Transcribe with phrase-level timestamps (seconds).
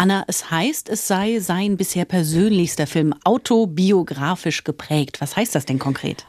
[0.00, 5.20] Anna, es heißt, es sei sein bisher persönlichster Film autobiografisch geprägt.
[5.20, 6.24] Was heißt das denn konkret?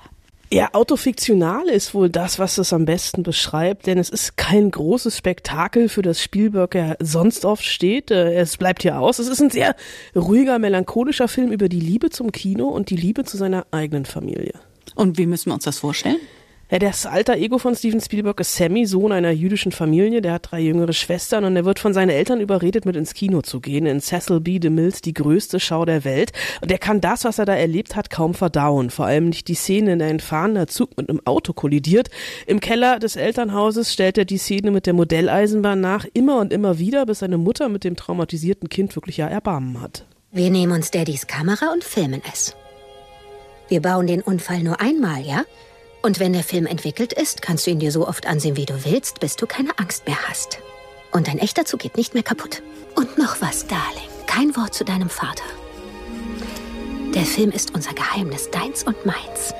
[0.51, 5.15] Ja, autofiktional ist wohl das, was es am besten beschreibt, denn es ist kein großes
[5.15, 8.11] Spektakel, für das Spielberg ja sonst oft steht.
[8.11, 9.19] Äh, es bleibt hier aus.
[9.19, 9.77] Es ist ein sehr
[10.17, 14.55] ruhiger, melancholischer Film über die Liebe zum Kino und die Liebe zu seiner eigenen Familie.
[14.95, 16.19] Und wie müssen wir uns das vorstellen?
[16.71, 20.21] Ja, das alter Ego von Steven Spielberg ist Sammy, Sohn einer jüdischen Familie.
[20.21, 23.41] Der hat drei jüngere Schwestern und er wird von seinen Eltern überredet, mit ins Kino
[23.41, 23.85] zu gehen.
[23.85, 24.57] In Cecil B.
[24.57, 26.31] DeMills die größte Schau der Welt.
[26.61, 28.89] Und er kann das, was er da erlebt hat, kaum verdauen.
[28.89, 32.09] Vor allem nicht die Szene, in der ein fahrender Zug mit einem Auto kollidiert.
[32.47, 36.79] Im Keller des Elternhauses stellt er die Szene mit der Modelleisenbahn nach, immer und immer
[36.79, 40.05] wieder, bis seine Mutter mit dem traumatisierten Kind wirklich ja Erbarmen hat.
[40.31, 42.55] Wir nehmen uns Daddys Kamera und filmen es.
[43.67, 45.43] Wir bauen den Unfall nur einmal, ja?
[46.01, 48.85] Und wenn der Film entwickelt ist, kannst du ihn dir so oft ansehen, wie du
[48.85, 50.59] willst, bis du keine Angst mehr hast.
[51.11, 52.63] Und dein echter Zug geht nicht mehr kaputt.
[52.95, 54.09] Und noch was, Darling.
[54.25, 55.43] Kein Wort zu deinem Vater.
[57.13, 59.53] Der Film ist unser Geheimnis, deins und meins.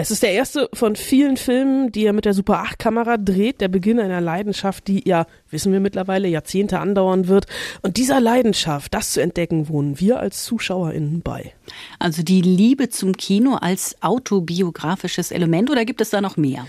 [0.00, 3.60] Es ist der erste von vielen Filmen, die er mit der Super 8 Kamera dreht,
[3.60, 7.46] der Beginn einer Leidenschaft, die ja, wissen wir mittlerweile, Jahrzehnte andauern wird.
[7.82, 11.52] Und dieser Leidenschaft, das zu entdecken, wohnen wir als ZuschauerInnen bei.
[11.98, 16.68] Also die Liebe zum Kino als autobiografisches Element oder gibt es da noch mehr?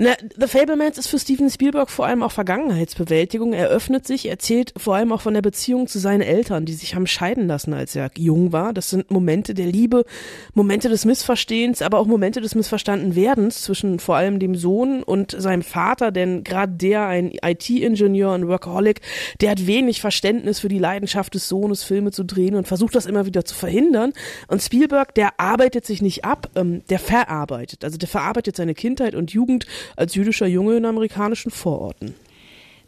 [0.00, 3.52] Na, The Fablemans ist für Steven Spielberg vor allem auch Vergangenheitsbewältigung.
[3.52, 6.94] Er öffnet sich, erzählt vor allem auch von der Beziehung zu seinen Eltern, die sich
[6.94, 8.72] haben scheiden lassen, als er jung war.
[8.72, 10.04] Das sind Momente der Liebe,
[10.54, 15.62] Momente des Missverstehens, aber auch Momente des Missverstandenwerdens zwischen vor allem dem Sohn und seinem
[15.62, 19.00] Vater, denn gerade der, ein IT-Ingenieur und Workaholic,
[19.40, 23.06] der hat wenig Verständnis für die Leidenschaft des Sohnes, Filme zu drehen und versucht das
[23.06, 24.12] immer wieder zu verhindern.
[24.46, 27.82] Und Spielberg, der arbeitet sich nicht ab, ähm, der verarbeitet.
[27.82, 32.14] Also der verarbeitet seine Kindheit und Jugend als jüdischer Junge in amerikanischen Vororten.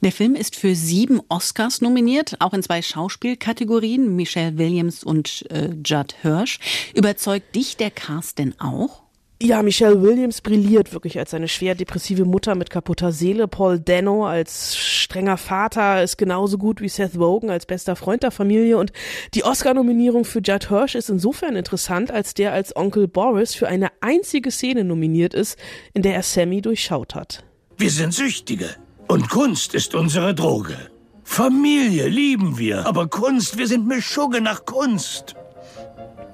[0.03, 5.75] Der Film ist für sieben Oscars nominiert, auch in zwei Schauspielkategorien, Michelle Williams und äh,
[5.85, 6.59] Judd Hirsch.
[6.95, 9.03] Überzeugt dich der Cast denn auch?
[9.43, 13.49] Ja, Michelle Williams brilliert wirklich als eine schwer depressive Mutter mit kaputter Seele.
[13.49, 18.33] Paul Dano als strenger Vater ist genauso gut wie Seth Rogen als bester Freund der
[18.33, 18.77] Familie.
[18.77, 18.93] Und
[19.33, 23.89] die Oscar-Nominierung für Judd Hirsch ist insofern interessant, als der als Onkel Boris für eine
[24.03, 25.59] einzige Szene nominiert ist,
[25.95, 27.43] in der er Sammy durchschaut hat.
[27.79, 28.69] Wir sind Süchtige.
[29.09, 30.77] Und Kunst ist unsere Droge.
[31.25, 35.35] Familie lieben wir, aber Kunst, wir sind Mischugge nach Kunst.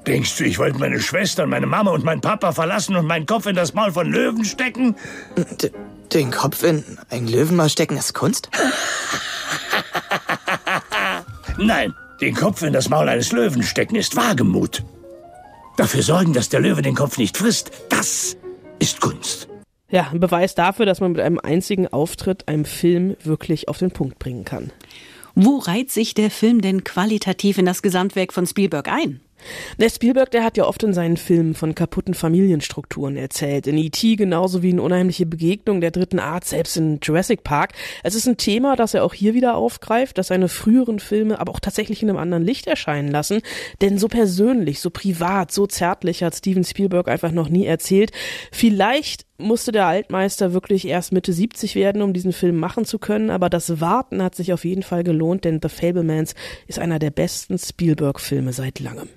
[0.06, 3.46] Denkst du, ich wollte meine Schwestern, meine Mama und meinen Papa verlassen und meinen Kopf
[3.46, 4.94] in das Maul von Löwen stecken?
[5.60, 5.70] D
[6.12, 8.48] den Kopf in ein Löwenmaul stecken ist Kunst?
[11.58, 14.84] Nein, den Kopf in das Maul eines Löwen stecken ist Wagemut.
[15.76, 18.36] Dafür sorgen, dass der Löwe den Kopf nicht frisst, das
[18.78, 19.48] ist Kunst.
[19.90, 23.90] Ja, ein Beweis dafür, dass man mit einem einzigen Auftritt einem Film wirklich auf den
[23.90, 24.70] Punkt bringen kann.
[25.34, 29.20] Wo reiht sich der Film denn qualitativ in das Gesamtwerk von Spielberg ein?
[29.78, 33.66] Der Spielberg, der hat ja oft in seinen Filmen von kaputten Familienstrukturen erzählt.
[33.66, 34.16] In E.T.
[34.16, 37.72] genauso wie in Unheimliche Begegnung der dritten Art, selbst in Jurassic Park.
[38.02, 41.52] Es ist ein Thema, das er auch hier wieder aufgreift, dass seine früheren Filme aber
[41.52, 43.40] auch tatsächlich in einem anderen Licht erscheinen lassen.
[43.80, 48.12] Denn so persönlich, so privat, so zärtlich hat Steven Spielberg einfach noch nie erzählt.
[48.52, 53.30] Vielleicht musste der Altmeister wirklich erst Mitte 70 werden, um diesen Film machen zu können,
[53.30, 56.34] aber das Warten hat sich auf jeden Fall gelohnt, denn The Fablemans
[56.66, 59.08] ist einer der besten Spielberg-Filme seit langem.